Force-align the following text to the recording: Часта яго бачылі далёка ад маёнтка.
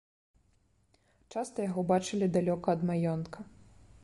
Часта 1.35 1.57
яго 1.69 1.81
бачылі 1.95 2.33
далёка 2.39 2.67
ад 2.77 2.81
маёнтка. 2.93 3.39